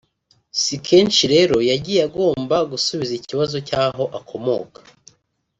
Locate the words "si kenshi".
0.61-1.23